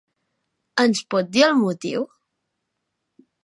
[0.83, 2.09] Ens pot dir el motiu?